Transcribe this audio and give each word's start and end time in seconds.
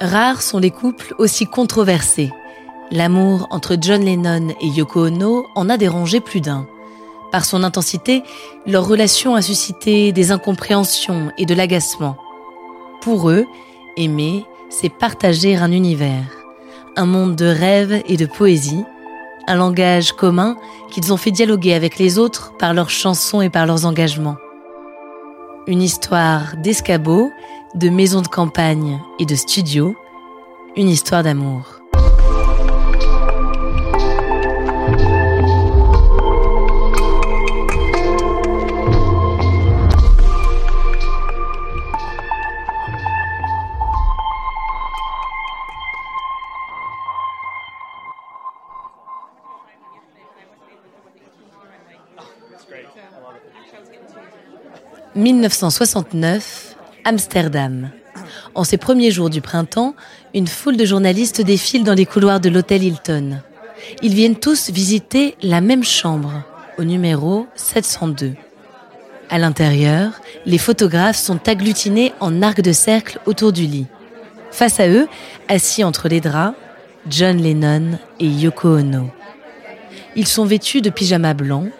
Rares 0.00 0.42
sont 0.42 0.58
les 0.58 0.70
couples 0.70 1.14
aussi 1.18 1.46
controversés. 1.46 2.32
L'amour 2.92 3.48
entre 3.50 3.76
John 3.80 4.04
Lennon 4.04 4.54
et 4.60 4.68
Yoko 4.68 5.06
Ono 5.06 5.46
en 5.56 5.68
a 5.68 5.76
dérangé 5.76 6.20
plus 6.20 6.40
d'un. 6.40 6.66
Par 7.32 7.44
son 7.44 7.64
intensité, 7.64 8.22
leur 8.64 8.86
relation 8.86 9.34
a 9.34 9.42
suscité 9.42 10.12
des 10.12 10.30
incompréhensions 10.30 11.32
et 11.36 11.46
de 11.46 11.54
l'agacement. 11.54 12.16
Pour 13.00 13.28
eux, 13.28 13.46
aimer, 13.96 14.44
c'est 14.70 14.88
partager 14.88 15.56
un 15.56 15.72
univers, 15.72 16.30
un 16.96 17.06
monde 17.06 17.34
de 17.34 17.46
rêves 17.46 18.02
et 18.06 18.16
de 18.16 18.26
poésie, 18.26 18.84
un 19.48 19.56
langage 19.56 20.12
commun 20.12 20.56
qu'ils 20.90 21.12
ont 21.12 21.16
fait 21.16 21.32
dialoguer 21.32 21.74
avec 21.74 21.98
les 21.98 22.18
autres 22.18 22.52
par 22.56 22.72
leurs 22.72 22.90
chansons 22.90 23.40
et 23.40 23.50
par 23.50 23.66
leurs 23.66 23.84
engagements. 23.84 24.36
Une 25.66 25.82
histoire 25.82 26.56
d'escabeau, 26.56 27.30
de 27.74 27.88
maisons 27.88 28.22
de 28.22 28.28
campagne 28.28 29.00
et 29.18 29.26
de 29.26 29.34
studio, 29.34 29.96
une 30.76 30.88
histoire 30.88 31.22
d'amour. 31.22 31.78
1969, 55.18 56.67
Amsterdam. 57.08 57.88
En 58.54 58.64
ces 58.64 58.76
premiers 58.76 59.10
jours 59.10 59.30
du 59.30 59.40
printemps, 59.40 59.94
une 60.34 60.46
foule 60.46 60.76
de 60.76 60.84
journalistes 60.84 61.40
défile 61.40 61.82
dans 61.82 61.94
les 61.94 62.04
couloirs 62.04 62.38
de 62.38 62.50
l'hôtel 62.50 62.82
Hilton. 62.82 63.40
Ils 64.02 64.12
viennent 64.12 64.36
tous 64.36 64.68
visiter 64.68 65.34
la 65.40 65.62
même 65.62 65.84
chambre, 65.84 66.42
au 66.76 66.84
numéro 66.84 67.46
702. 67.54 68.34
À 69.30 69.38
l'intérieur, 69.38 70.20
les 70.44 70.58
photographes 70.58 71.16
sont 71.16 71.48
agglutinés 71.48 72.12
en 72.20 72.42
arc 72.42 72.60
de 72.60 72.72
cercle 72.72 73.20
autour 73.24 73.54
du 73.54 73.62
lit. 73.62 73.86
Face 74.50 74.78
à 74.78 74.86
eux, 74.88 75.08
assis 75.48 75.84
entre 75.84 76.10
les 76.10 76.20
draps, 76.20 76.58
John 77.08 77.38
Lennon 77.38 77.98
et 78.20 78.28
Yoko 78.28 78.76
Ono. 78.76 79.10
Ils 80.14 80.28
sont 80.28 80.44
vêtus 80.44 80.82
de 80.82 80.90
pyjamas 80.90 81.32
blancs. 81.32 81.70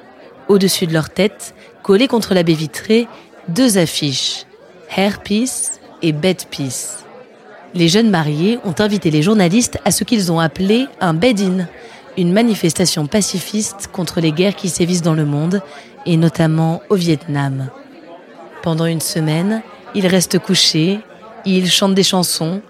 Au-dessus 0.49 0.87
de 0.87 0.95
leur 0.95 1.11
tête, 1.11 1.55
collés 1.83 2.09
contre 2.09 2.33
la 2.33 2.43
baie 2.45 2.55
vitrée, 2.55 3.07
deux 3.49 3.77
affiches, 3.77 4.47
Hair 4.97 5.21
Peace 5.23 5.81
et 6.03 6.13
Bed 6.13 6.45
Peace. 6.51 7.05
Les 7.75 7.89
jeunes 7.89 8.11
mariés 8.11 8.59
ont 8.65 8.75
invité 8.79 9.11
les 9.11 9.23
journalistes 9.23 9.79
à 9.85 9.91
ce 9.91 10.05
qu'ils 10.05 10.33
ont 10.33 10.41
appelé 10.41 10.87
un 11.01 11.15
bed-in, 11.15 11.67
une 12.17 12.33
manifestation 12.33 13.07
pacifiste 13.07 13.89
contre 13.93 14.21
les 14.21 14.33
guerres 14.33 14.57
qui 14.57 14.69
sévissent 14.69 15.03
dans 15.03 15.15
le 15.15 15.27
monde, 15.27 15.63
et 16.07 16.17
notamment 16.17 16.81
au 16.89 16.95
Vietnam. 16.95 17.69
Pendant 18.63 18.87
une 18.87 19.01
semaine, 19.01 19.63
ils 19.95 20.07
restent 20.07 20.39
couchés, 20.39 21.01
ils 21.45 21.71
chantent 21.71 21.95
des 21.95 22.03
chansons, 22.03 22.63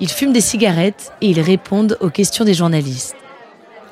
ils 0.00 0.10
fument 0.10 0.32
des 0.32 0.40
cigarettes 0.40 1.12
et 1.20 1.28
ils 1.28 1.40
répondent 1.40 1.98
aux 2.00 2.10
questions 2.10 2.44
des 2.44 2.54
journalistes. 2.54 3.16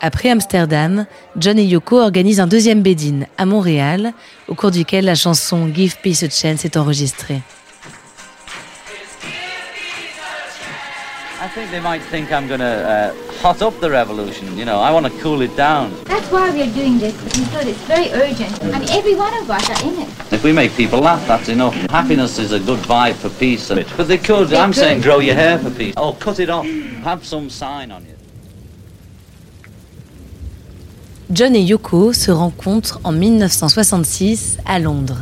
Après 0.00 0.30
Amsterdam, 0.30 1.06
John 1.36 1.58
et 1.58 1.64
Yoko 1.64 2.00
organisent 2.00 2.40
un 2.40 2.46
deuxième 2.46 2.82
bed 2.82 3.26
à 3.38 3.44
Montréal, 3.44 4.12
au 4.48 4.54
cours 4.54 4.70
duquel 4.70 5.04
la 5.04 5.14
chanson 5.14 5.68
Give 5.72 5.96
Peace 6.02 6.22
a 6.22 6.30
Chance 6.30 6.64
est 6.64 6.76
enregistrée. 6.76 7.42
I 11.42 11.48
think 11.48 11.72
they 11.72 11.80
might 11.80 12.02
think 12.02 12.30
I'm 12.30 12.46
going 12.46 12.60
to 12.60 12.64
uh, 12.88 13.32
hot 13.40 13.62
up 13.62 13.80
the 13.80 13.90
revolution. 13.90 14.56
You 14.56 14.64
know, 14.64 14.78
I 14.78 14.92
want 14.92 15.06
to 15.06 15.12
cool 15.20 15.40
it 15.42 15.56
down. 15.56 15.92
That's 16.04 16.30
why 16.30 16.48
we're 16.50 16.72
doing 16.72 17.00
this. 17.00 17.20
We 17.36 17.44
feel 17.46 17.66
it's 17.66 17.80
very 17.80 18.12
urgent. 18.12 18.62
I 18.62 18.78
mean, 18.78 18.88
every 18.90 19.16
one 19.16 19.34
of 19.34 19.50
us 19.50 19.68
are 19.68 19.88
in 19.88 20.02
it. 20.02 20.08
If 20.32 20.44
we 20.44 20.52
make 20.52 20.72
people 20.76 21.00
laugh, 21.00 21.26
that's 21.26 21.48
enough. 21.48 21.74
Happiness 21.90 22.38
is 22.38 22.52
a 22.52 22.60
good 22.60 22.78
vibe 22.86 23.14
for 23.14 23.28
peace. 23.28 23.68
But 23.96 24.06
they 24.06 24.18
could, 24.18 24.50
They 24.50 24.56
I'm 24.56 24.70
could. 24.70 24.78
saying, 24.82 25.00
grow 25.00 25.18
your 25.18 25.34
hair 25.34 25.58
for 25.58 25.70
peace. 25.72 25.94
Or 25.96 26.14
cut 26.14 26.38
it 26.38 26.48
off. 26.48 26.64
Have 27.02 27.24
some 27.24 27.50
sign 27.50 27.90
on 27.90 28.02
you. 28.04 28.14
John 31.32 31.56
et 31.56 31.62
Yoko 31.62 32.12
se 32.12 32.30
rencontrent 32.30 33.00
en 33.02 33.10
1966 33.10 34.58
à 34.64 34.78
Londres. 34.78 35.18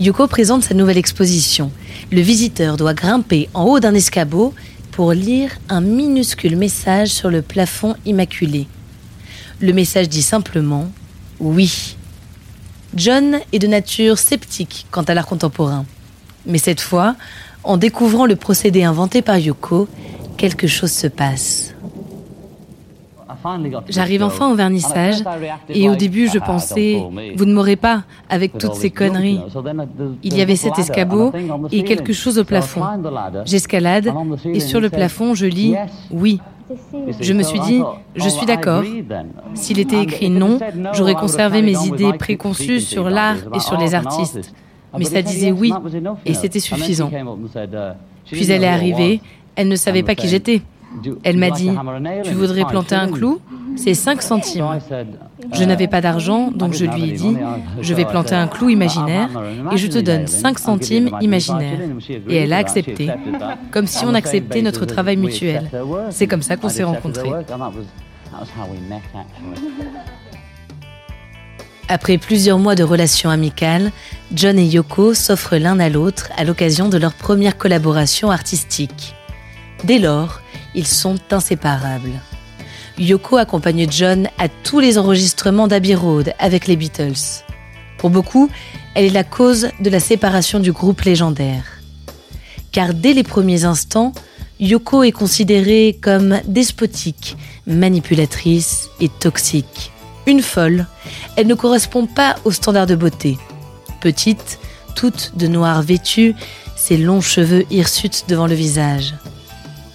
Yoko 0.00 0.26
présente 0.26 0.64
sa 0.64 0.74
nouvelle 0.74 0.98
exposition. 0.98 1.70
Le 2.10 2.22
visiteur 2.22 2.76
doit 2.76 2.94
grimper 2.94 3.48
en 3.54 3.66
haut 3.66 3.78
d'un 3.78 3.94
escabeau 3.94 4.52
pour 4.98 5.12
lire 5.12 5.52
un 5.68 5.80
minuscule 5.80 6.56
message 6.56 7.10
sur 7.10 7.30
le 7.30 7.40
plafond 7.40 7.94
immaculé. 8.04 8.66
Le 9.60 9.72
message 9.72 10.08
dit 10.08 10.22
simplement 10.22 10.90
oui. 11.38 11.96
John 12.96 13.38
est 13.52 13.60
de 13.60 13.68
nature 13.68 14.18
sceptique 14.18 14.88
quant 14.90 15.04
à 15.04 15.14
l'art 15.14 15.28
contemporain. 15.28 15.86
Mais 16.46 16.58
cette 16.58 16.80
fois, 16.80 17.14
en 17.62 17.76
découvrant 17.76 18.26
le 18.26 18.34
procédé 18.34 18.82
inventé 18.82 19.22
par 19.22 19.38
Yoko, 19.38 19.86
quelque 20.36 20.66
chose 20.66 20.90
se 20.90 21.06
passe. 21.06 21.74
J'arrive 23.88 24.22
enfin 24.22 24.50
au 24.50 24.54
vernissage 24.54 25.22
et 25.68 25.88
au 25.88 25.94
début 25.94 26.28
je 26.28 26.38
pensais, 26.38 27.02
vous 27.36 27.44
ne 27.44 27.52
m'aurez 27.52 27.76
pas 27.76 28.04
avec 28.28 28.58
toutes 28.58 28.74
ces 28.74 28.90
conneries. 28.90 29.40
Il 30.22 30.36
y 30.36 30.40
avait 30.40 30.56
cet 30.56 30.78
escabeau 30.78 31.32
et 31.72 31.84
quelque 31.84 32.12
chose 32.12 32.38
au 32.38 32.44
plafond. 32.44 32.82
J'escalade 33.44 34.12
et 34.44 34.60
sur 34.60 34.80
le 34.80 34.90
plafond 34.90 35.34
je 35.34 35.46
lis 35.46 35.74
oui. 36.10 36.40
Je 37.20 37.32
me 37.32 37.42
suis 37.42 37.60
dit, 37.60 37.80
je 38.14 38.28
suis 38.28 38.46
d'accord. 38.46 38.82
S'il 39.54 39.78
était 39.78 40.02
écrit 40.02 40.28
non, 40.28 40.58
j'aurais 40.92 41.14
conservé 41.14 41.62
mes 41.62 41.86
idées 41.86 42.12
préconçues 42.12 42.80
sur 42.80 43.08
l'art 43.08 43.36
et 43.54 43.60
sur 43.60 43.78
les 43.78 43.94
artistes. 43.94 44.52
Mais 44.96 45.04
ça 45.04 45.22
disait 45.22 45.52
oui 45.52 45.72
et 46.24 46.34
c'était 46.34 46.60
suffisant. 46.60 47.10
Puis 48.30 48.50
elle 48.50 48.64
est 48.64 48.68
arrivée, 48.68 49.20
elle 49.56 49.68
ne 49.68 49.76
savait 49.76 50.02
pas 50.02 50.14
qui 50.14 50.28
j'étais. 50.28 50.62
Elle 51.22 51.36
m'a 51.36 51.50
dit, 51.50 51.70
tu 52.24 52.32
voudrais 52.32 52.64
planter 52.64 52.94
un 52.94 53.08
clou 53.08 53.40
C'est 53.76 53.94
5 53.94 54.22
centimes. 54.22 54.66
Je 55.52 55.64
n'avais 55.64 55.86
pas 55.86 56.00
d'argent, 56.00 56.50
donc 56.50 56.72
je 56.72 56.84
lui 56.84 57.10
ai 57.10 57.12
dit, 57.12 57.36
je 57.80 57.94
vais 57.94 58.04
planter 58.04 58.34
un 58.34 58.48
clou 58.48 58.68
imaginaire 58.68 59.28
et 59.72 59.76
je 59.76 59.86
te 59.86 59.98
donne 59.98 60.26
5 60.26 60.58
centimes 60.58 61.10
imaginaires. 61.20 61.78
Et 62.28 62.36
elle 62.36 62.52
a 62.52 62.58
accepté, 62.58 63.10
comme 63.70 63.86
si 63.86 64.04
on 64.04 64.14
acceptait 64.14 64.62
notre 64.62 64.84
travail 64.86 65.16
mutuel. 65.16 65.70
C'est 66.10 66.26
comme 66.26 66.42
ça 66.42 66.56
qu'on 66.56 66.68
s'est 66.68 66.84
rencontrés. 66.84 67.30
Après 71.90 72.18
plusieurs 72.18 72.58
mois 72.58 72.74
de 72.74 72.82
relations 72.84 73.30
amicales, 73.30 73.90
John 74.34 74.58
et 74.58 74.66
Yoko 74.66 75.14
s'offrent 75.14 75.56
l'un 75.56 75.80
à 75.80 75.88
l'autre 75.88 76.28
à 76.36 76.44
l'occasion 76.44 76.90
de 76.90 76.98
leur 76.98 77.14
première 77.14 77.56
collaboration 77.56 78.30
artistique. 78.30 79.14
Dès 79.84 79.98
lors, 79.98 80.40
ils 80.74 80.86
sont 80.86 81.18
inséparables. 81.30 82.20
Yoko 82.98 83.36
accompagne 83.36 83.86
John 83.90 84.28
à 84.38 84.48
tous 84.48 84.80
les 84.80 84.98
enregistrements 84.98 85.68
d'Abbey 85.68 85.94
Road 85.94 86.34
avec 86.38 86.66
les 86.66 86.76
Beatles. 86.76 87.44
Pour 87.98 88.10
beaucoup, 88.10 88.48
elle 88.94 89.04
est 89.04 89.10
la 89.10 89.24
cause 89.24 89.68
de 89.80 89.90
la 89.90 90.00
séparation 90.00 90.58
du 90.58 90.72
groupe 90.72 91.02
légendaire. 91.02 91.64
Car 92.72 92.94
dès 92.94 93.12
les 93.12 93.22
premiers 93.22 93.64
instants, 93.64 94.12
Yoko 94.60 95.04
est 95.04 95.12
considérée 95.12 95.98
comme 96.00 96.40
despotique, 96.46 97.36
manipulatrice 97.66 98.88
et 99.00 99.08
toxique. 99.08 99.92
Une 100.26 100.42
folle, 100.42 100.86
elle 101.36 101.46
ne 101.46 101.54
correspond 101.54 102.06
pas 102.06 102.36
aux 102.44 102.50
standards 102.50 102.88
de 102.88 102.96
beauté. 102.96 103.38
Petite, 104.00 104.58
toute 104.96 105.32
de 105.36 105.46
noir 105.46 105.82
vêtue, 105.82 106.34
ses 106.76 106.96
longs 106.96 107.20
cheveux 107.20 107.64
hirsutes 107.70 108.24
devant 108.28 108.46
le 108.46 108.54
visage. 108.54 109.14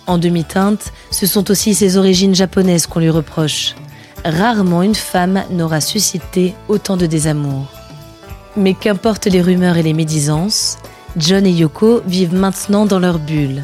En 0.05 0.17
demi-teinte, 0.17 0.91
ce 1.11 1.25
sont 1.25 1.49
aussi 1.49 1.73
ses 1.73 1.97
origines 1.97 2.35
japonaises 2.35 2.87
qu'on 2.87 2.99
lui 2.99 3.09
reproche. 3.09 3.75
Rarement 4.25 4.83
une 4.83 4.95
femme 4.95 5.43
n'aura 5.49 5.81
suscité 5.81 6.53
autant 6.67 6.97
de 6.97 7.05
désamour. 7.05 7.67
Mais 8.55 8.73
qu'importe 8.73 9.25
les 9.25 9.41
rumeurs 9.41 9.77
et 9.77 9.83
les 9.83 9.93
médisances, 9.93 10.77
John 11.17 11.45
et 11.45 11.51
Yoko 11.51 12.01
vivent 12.05 12.35
maintenant 12.35 12.85
dans 12.85 12.99
leur 12.99 13.19
bulle. 13.19 13.63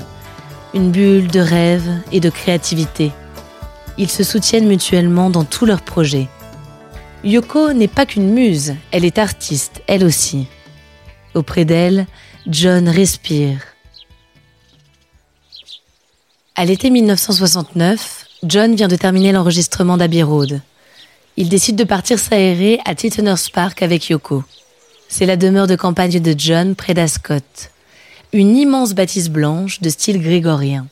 Une 0.74 0.91
bulle 0.91 1.27
de 1.27 1.39
rêve 1.39 1.89
et 2.12 2.19
de 2.19 2.30
créativité. 2.30 3.12
Ils 3.97 4.09
se 4.09 4.24
soutiennent 4.24 4.68
mutuellement 4.68 5.30
dans 5.30 5.44
tous 5.44 5.65
leurs 5.65 5.81
projets. 5.81 6.27
Yoko 7.24 7.74
n'est 7.74 7.88
pas 7.89 8.06
qu'une 8.06 8.33
muse, 8.33 8.75
elle 8.91 9.03
est 9.03 9.18
artiste, 9.18 9.81
elle 9.88 10.06
aussi. 10.06 10.47
Auprès 11.33 11.65
d'elle, 11.65 12.06
John 12.47 12.88
respire. 12.88 13.59
À 16.59 16.65
l'été 16.65 16.89
1969, 16.89 18.25
John 18.44 18.75
vient 18.75 18.89
de 18.89 18.97
terminer 18.97 19.31
l'enregistrement 19.31 19.95
d'Abbey 19.95 20.23
Road. 20.23 20.59
Il 21.38 21.47
décide 21.47 21.77
de 21.77 21.85
partir 21.85 22.19
s'aérer 22.19 22.81
à 22.83 22.95
Titteners 22.95 23.50
Park 23.53 23.81
avec 23.81 24.09
Yoko. 24.09 24.44
C'est 25.07 25.25
la 25.25 25.38
demeure 25.38 25.67
de 25.67 25.77
campagne 25.77 26.19
de 26.19 26.35
John 26.38 26.75
près 26.75 26.94
d'Ascot. 26.94 27.69
Une 28.33 28.57
immense 28.57 28.94
bâtisse 28.94 29.29
blanche 29.29 29.79
de 29.79 29.88
style 29.88 30.21
grégorien. 30.21 30.88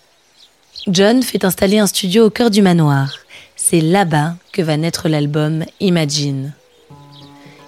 John 0.88 1.22
fait 1.22 1.44
installer 1.44 1.80
un 1.80 1.88
studio 1.88 2.28
au 2.28 2.30
cœur 2.30 2.50
du 2.50 2.62
manoir. 2.62 3.16
C'est 3.58 3.82
là-bas 3.82 4.36
que 4.54 4.62
va 4.62 4.78
naître 4.78 5.10
l'album 5.10 5.66
Imagine. 5.82 6.54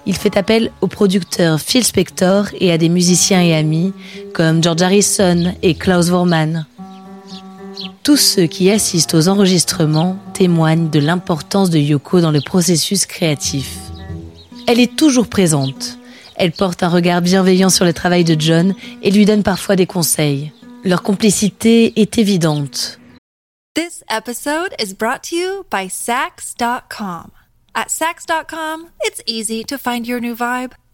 Il 0.05 0.15
fait 0.15 0.37
appel 0.37 0.71
au 0.79 0.87
producteur 0.87 1.59
Phil 1.59 1.83
Spector 1.83 2.45
et 2.61 2.71
à 2.71 2.77
des 2.77 2.87
musiciens 2.87 3.41
et 3.41 3.53
amis 3.53 3.91
comme 4.33 4.63
George 4.63 4.83
Harrison 4.83 5.53
et 5.61 5.75
Klaus 5.75 6.07
Vormann. 6.07 6.65
Tous 8.03 8.17
ceux 8.17 8.47
qui 8.47 8.71
assistent 8.71 9.13
aux 9.13 9.27
enregistrements 9.27 10.17
témoignent 10.33 10.89
de 10.89 10.99
l'importance 10.99 11.69
de 11.69 11.79
Yoko 11.79 12.21
dans 12.21 12.31
le 12.31 12.41
processus 12.41 13.05
créatif. 13.05 13.77
Elle 14.67 14.79
est 14.79 14.95
toujours 14.95 15.27
présente. 15.27 15.97
Elle 16.35 16.51
porte 16.51 16.83
un 16.83 16.89
regard 16.89 17.21
bienveillant 17.21 17.69
sur 17.69 17.85
le 17.85 17.93
travail 17.93 18.23
de 18.23 18.39
John 18.39 18.73
et 19.03 19.11
lui 19.11 19.25
donne 19.25 19.43
parfois 19.43 19.75
des 19.75 19.85
conseils. 19.85 20.53
Leur 20.83 21.03
complicité 21.03 21.99
est 21.99 22.17
évidente. 22.17 22.99
This 23.75 24.03
episode 24.09 24.73
is 24.81 24.93
brought 24.93 25.23
to 25.29 25.35
you 25.35 25.65
by 25.69 25.89
Sax.com. 25.89 27.31
At 27.75 27.89
Sax.com, 27.89 28.87
it's 29.03 29.21
easy 29.27 29.63
to 29.65 29.77
find 29.77 30.07
your 30.07 30.19
new 30.19 30.35
vibe. 30.35 30.71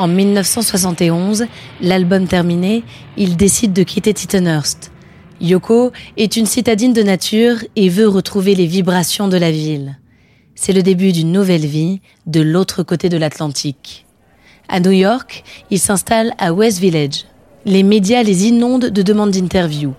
En 0.00 0.08
1971, 0.08 1.44
l'album 1.82 2.26
terminé, 2.26 2.84
il 3.18 3.36
décide 3.36 3.74
de 3.74 3.82
quitter 3.82 4.14
Tittenhurst. 4.14 4.92
Yoko 5.42 5.92
est 6.16 6.38
une 6.38 6.46
citadine 6.46 6.94
de 6.94 7.02
nature 7.02 7.58
et 7.76 7.90
veut 7.90 8.08
retrouver 8.08 8.54
les 8.54 8.64
vibrations 8.64 9.28
de 9.28 9.36
la 9.36 9.50
ville. 9.50 9.98
C'est 10.54 10.72
le 10.72 10.82
début 10.82 11.12
d'une 11.12 11.32
nouvelle 11.32 11.66
vie 11.66 12.00
de 12.24 12.40
l'autre 12.40 12.82
côté 12.82 13.10
de 13.10 13.18
l'Atlantique. 13.18 14.06
À 14.70 14.80
New 14.80 14.90
York, 14.90 15.44
il 15.70 15.78
s'installe 15.78 16.32
à 16.38 16.54
West 16.54 16.78
Village. 16.78 17.26
Les 17.66 17.82
médias 17.82 18.22
les 18.22 18.46
inondent 18.46 18.88
de 18.88 19.02
demandes 19.02 19.32
d'interview. 19.32 19.92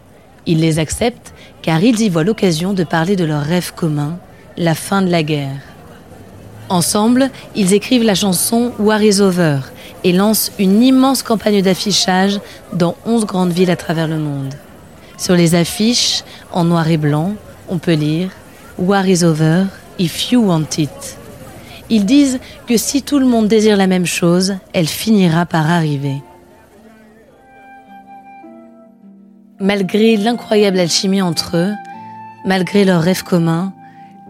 Ils 0.47 0.61
les 0.61 0.79
acceptent 0.79 1.35
car 1.61 1.83
ils 1.83 2.01
y 2.01 2.09
voient 2.09 2.23
l'occasion 2.23 2.73
de 2.73 2.83
parler 2.83 3.15
de 3.15 3.25
leur 3.25 3.43
rêve 3.43 3.71
commun, 3.75 4.17
la 4.57 4.73
fin 4.73 5.03
de 5.03 5.11
la 5.11 5.21
guerre. 5.21 5.61
Ensemble, 6.69 7.29
ils 7.55 7.73
écrivent 7.73 8.01
la 8.01 8.15
chanson 8.15 8.71
War 8.79 9.03
is 9.03 9.21
Over 9.21 9.59
et 10.03 10.11
lancent 10.11 10.51
une 10.59 10.81
immense 10.81 11.23
campagne 11.23 11.61
d'affichage 11.61 12.39
dans 12.73 12.95
11 13.05 13.25
grandes 13.25 13.51
villes 13.51 13.71
à 13.71 13.75
travers 13.75 14.07
le 14.07 14.17
monde. 14.17 14.53
Sur 15.17 15.35
les 15.35 15.55
affiches, 15.55 16.23
en 16.51 16.63
noir 16.63 16.89
et 16.89 16.97
blanc, 16.97 17.33
on 17.69 17.77
peut 17.77 17.93
lire 17.93 18.29
War 18.77 19.07
is 19.07 19.23
over 19.23 19.65
if 19.99 20.31
you 20.31 20.41
want 20.41 20.77
it. 20.77 21.17
Ils 21.89 22.05
disent 22.05 22.39
que 22.67 22.77
si 22.77 23.03
tout 23.03 23.19
le 23.19 23.25
monde 23.25 23.47
désire 23.47 23.77
la 23.77 23.87
même 23.87 24.05
chose, 24.05 24.55
elle 24.73 24.87
finira 24.87 25.45
par 25.45 25.69
arriver. 25.69 26.21
Malgré 29.59 30.17
l'incroyable 30.17 30.79
alchimie 30.79 31.21
entre 31.21 31.57
eux, 31.57 31.73
malgré 32.45 32.85
leurs 32.85 33.01
rêves 33.01 33.23
communs, 33.23 33.73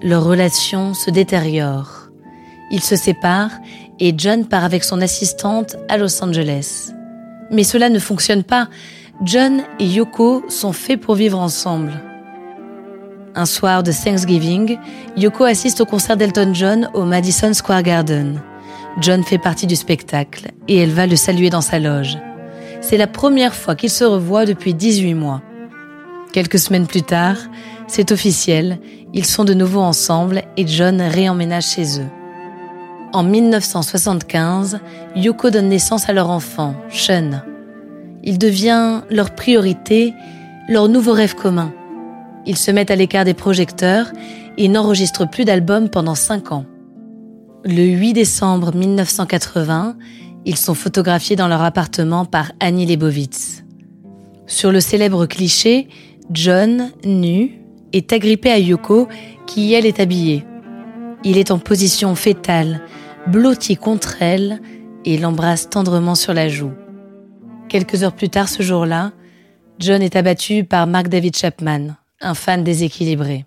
leur 0.02 0.24
relation 0.24 0.94
se 0.94 1.10
détériore. 1.12 2.10
Ils 2.72 2.84
se 2.84 2.96
séparent 2.96 3.60
et 4.02 4.16
John 4.18 4.46
part 4.46 4.66
avec 4.66 4.84
son 4.84 5.00
assistante 5.00 5.78
à 5.88 5.98
Los 5.98 6.22
Angeles. 6.22 6.92
Mais 7.52 7.64
cela 7.64 7.88
ne 7.88 8.00
fonctionne 8.00 8.44
pas. 8.44 8.68
John 9.24 9.62
et 9.80 9.86
Yoko 9.86 10.44
sont 10.50 10.74
faits 10.74 11.00
pour 11.00 11.14
vivre 11.16 11.40
ensemble. 11.40 11.94
Un 13.36 13.46
soir 13.46 13.84
de 13.84 13.92
Thanksgiving, 13.92 14.78
Yoko 15.16 15.44
assiste 15.44 15.80
au 15.82 15.86
concert 15.86 16.18
d'Elton 16.18 16.52
John 16.54 16.90
au 16.96 17.06
Madison 17.06 17.54
Square 17.54 17.84
Garden. 17.84 18.42
John 19.00 19.24
fait 19.24 19.38
partie 19.38 19.68
du 19.68 19.76
spectacle 19.76 20.48
et 20.68 20.78
elle 20.78 20.90
va 20.90 21.06
le 21.06 21.16
saluer 21.16 21.52
dans 21.52 21.62
sa 21.62 21.80
loge. 21.80 22.18
C'est 22.82 22.98
la 22.98 23.08
première 23.08 23.54
fois 23.54 23.76
qu'ils 23.76 23.92
se 23.92 24.04
revoient 24.04 24.46
depuis 24.46 24.74
18 24.74 25.14
mois. 25.14 25.44
Quelques 26.34 26.60
semaines 26.60 26.88
plus 26.88 27.04
tard, 27.04 27.38
c'est 27.88 28.12
officiel, 28.12 28.80
ils 29.14 29.26
sont 29.26 29.46
de 29.46 29.54
nouveau 29.54 29.82
ensemble 29.82 30.42
et 30.58 30.66
John 30.66 31.00
réemménage 31.02 31.68
chez 31.68 32.00
eux. 32.00 32.21
En 33.14 33.24
1975, 33.24 34.80
Yoko 35.18 35.50
donne 35.50 35.68
naissance 35.68 36.08
à 36.08 36.14
leur 36.14 36.30
enfant, 36.30 36.76
Sean. 36.90 37.42
Il 38.24 38.38
devient 38.38 39.02
leur 39.10 39.36
priorité, 39.36 40.14
leur 40.70 40.88
nouveau 40.88 41.12
rêve 41.12 41.36
commun. 41.36 41.74
Ils 42.46 42.58
se 42.58 42.72
mettent 42.72 42.92
à 42.92 42.96
l'écart 42.96 43.26
des 43.26 43.34
projecteurs 43.34 44.08
et 44.58 44.70
n'enregistrent 44.70 45.30
plus 45.30 45.44
d'albums 45.44 45.90
pendant 45.90 46.16
cinq 46.16 46.54
ans. 46.54 46.66
Le 47.66 47.84
8 47.84 48.14
décembre 48.14 48.74
1980, 48.74 49.98
ils 50.46 50.58
sont 50.58 50.74
photographiés 50.74 51.36
dans 51.36 51.50
leur 51.50 51.62
appartement 51.62 52.24
par 52.24 52.54
Annie 52.62 52.86
Leibovitz. 52.86 53.64
Sur 54.48 54.72
le 54.72 54.80
célèbre 54.80 55.26
cliché, 55.26 55.90
John, 56.32 56.92
nu, 57.04 57.62
est 57.92 58.14
agrippé 58.14 58.52
à 58.52 58.58
Yoko, 58.58 59.10
qui 59.48 59.74
elle 59.74 59.86
est 59.86 60.00
habillée. 60.00 60.46
Il 61.24 61.38
est 61.38 61.52
en 61.52 61.60
position 61.60 62.16
fétale, 62.16 62.82
blotti 63.28 63.78
contre 63.78 64.22
elle, 64.22 64.62
et 65.06 65.18
l'embrasse 65.18 65.70
tendrement 65.70 66.16
sur 66.16 66.34
la 66.34 66.48
joue. 66.48 66.74
Quelques 67.70 68.04
heures 68.04 68.16
plus 68.16 68.30
tard 68.30 68.50
ce 68.50 68.64
jour-là, 68.64 69.12
John 69.80 70.02
est 70.02 70.16
abattu 70.16 70.64
par 70.64 70.86
Mark 70.88 71.08
David 71.08 71.36
Chapman, 71.36 71.96
un 72.20 72.34
fan 72.34 72.64
déséquilibré. 72.64 73.46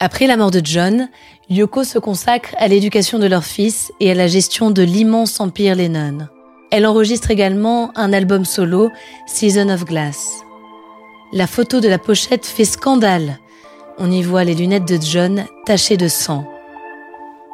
Après 0.00 0.26
la 0.26 0.36
mort 0.36 0.50
de 0.50 0.62
John, 0.64 1.08
Yoko 1.50 1.84
se 1.84 1.98
consacre 1.98 2.54
à 2.56 2.68
l'éducation 2.68 3.18
de 3.18 3.26
leur 3.26 3.44
fils 3.44 3.92
et 4.00 4.10
à 4.10 4.14
la 4.14 4.26
gestion 4.26 4.70
de 4.70 4.82
l'immense 4.82 5.38
empire 5.40 5.76
Lennon. 5.76 6.26
Elle 6.70 6.86
enregistre 6.86 7.30
également 7.30 7.90
un 7.96 8.12
album 8.12 8.44
solo, 8.44 8.90
Season 9.26 9.68
of 9.68 9.84
Glass. 9.84 10.42
La 11.32 11.46
photo 11.46 11.80
de 11.80 11.88
la 11.88 11.98
pochette 11.98 12.46
fait 12.46 12.64
scandale. 12.64 13.38
On 13.98 14.10
y 14.10 14.22
voit 14.22 14.44
les 14.44 14.54
lunettes 14.54 14.88
de 14.88 14.98
John 15.00 15.44
tachées 15.66 15.98
de 15.98 16.08
sang. 16.08 16.44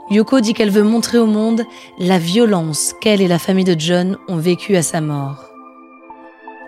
Yoko 0.09 0.41
dit 0.41 0.55
qu'elle 0.55 0.71
veut 0.71 0.85
montrer 0.85 1.19
au 1.19 1.27
monde 1.27 1.65
la 1.99 2.19
violence 2.19 2.95
qu'elle 3.01 3.21
et 3.21 3.29
la 3.29 3.41
famille 3.41 3.65
de 3.65 3.75
John 3.79 4.19
ont 4.29 4.37
vécue 4.37 4.77
à 4.77 4.83
sa 4.83 5.01
mort. 5.01 5.47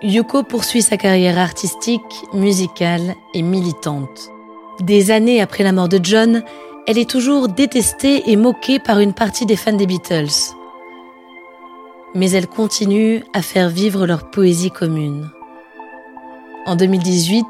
Yoko 0.03 0.43
poursuit 0.43 0.83
sa 0.83 0.97
carrière 0.97 1.39
artistique, 1.39 2.25
musicale 2.33 3.15
et 3.35 3.43
militante. 3.43 4.31
Des 4.81 5.11
années 5.13 5.41
après 5.41 5.63
la 5.63 5.73
mort 5.73 5.89
de 5.89 6.01
John, 6.03 6.43
elle 6.87 6.99
est 6.99 7.09
toujours 7.09 7.49
détestée 7.49 8.31
et 8.31 8.37
moquée 8.37 8.79
par 8.81 8.99
une 8.99 9.13
partie 9.13 9.47
des 9.47 9.57
fans 9.57 9.73
des 9.73 9.87
Beatles. 9.87 10.55
mais 12.15 12.31
elles 12.31 12.49
continuent 12.49 13.23
à 13.35 13.43
faire 13.43 13.69
vivre 13.69 14.07
leur 14.07 14.31
poésie 14.31 14.71
commune. 14.71 15.31
En 16.67 16.75
2018, 16.75 17.45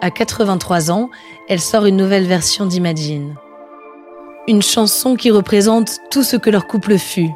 à 0.00 0.10
83 0.10 0.90
ans, 0.90 1.08
elle 1.48 1.60
sort 1.60 1.86
une 1.86 1.96
nouvelle 1.96 2.26
version 2.26 2.66
d'Imagine. 2.66 3.36
Une 4.48 4.60
chanson 4.60 5.14
qui 5.14 5.30
représente 5.30 6.00
tout 6.10 6.24
ce 6.24 6.36
que 6.36 6.50
leur 6.50 6.66
couple 6.66 6.98
fut. 6.98 7.30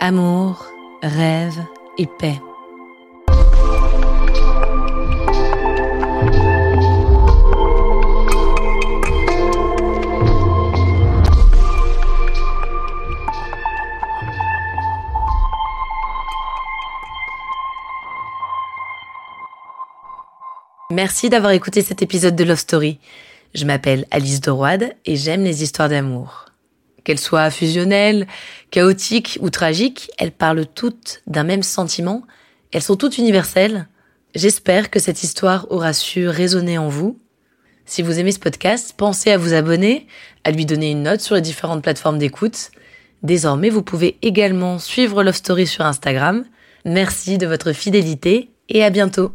Amour, 0.00 0.66
rêve 1.00 1.64
et 1.96 2.06
paix. 2.06 2.40
Merci 20.90 21.28
d'avoir 21.28 21.52
écouté 21.52 21.82
cet 21.82 22.02
épisode 22.02 22.34
de 22.34 22.42
Love 22.42 22.58
Story. 22.58 22.98
Je 23.54 23.64
m'appelle 23.64 24.06
Alice 24.10 24.40
Doroide 24.40 24.94
et 25.06 25.14
j'aime 25.14 25.44
les 25.44 25.62
histoires 25.62 25.88
d'amour. 25.88 26.46
Qu'elles 27.04 27.20
soient 27.20 27.50
fusionnelles, 27.50 28.26
chaotiques 28.70 29.38
ou 29.40 29.50
tragiques, 29.50 30.10
elles 30.18 30.32
parlent 30.32 30.66
toutes 30.66 31.22
d'un 31.28 31.44
même 31.44 31.62
sentiment. 31.62 32.22
Elles 32.72 32.82
sont 32.82 32.96
toutes 32.96 33.18
universelles. 33.18 33.86
J'espère 34.34 34.90
que 34.90 34.98
cette 34.98 35.22
histoire 35.22 35.66
aura 35.70 35.92
su 35.92 36.26
résonner 36.26 36.78
en 36.78 36.88
vous. 36.88 37.20
Si 37.84 38.02
vous 38.02 38.18
aimez 38.18 38.32
ce 38.32 38.40
podcast, 38.40 38.94
pensez 38.96 39.30
à 39.30 39.38
vous 39.38 39.52
abonner, 39.52 40.08
à 40.42 40.50
lui 40.50 40.66
donner 40.66 40.90
une 40.90 41.04
note 41.04 41.20
sur 41.20 41.36
les 41.36 41.40
différentes 41.40 41.82
plateformes 41.82 42.18
d'écoute. 42.18 42.70
Désormais, 43.22 43.70
vous 43.70 43.82
pouvez 43.82 44.18
également 44.22 44.78
suivre 44.80 45.22
Love 45.22 45.36
Story 45.36 45.66
sur 45.66 45.84
Instagram. 45.84 46.44
Merci 46.84 47.38
de 47.38 47.46
votre 47.46 47.72
fidélité 47.72 48.50
et 48.68 48.82
à 48.82 48.90
bientôt. 48.90 49.32